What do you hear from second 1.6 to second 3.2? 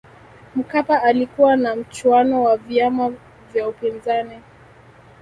mchuano wa vyama